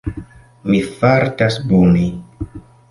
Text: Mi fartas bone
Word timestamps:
Mi 0.69 0.79
fartas 0.95 1.61
bone 1.73 2.05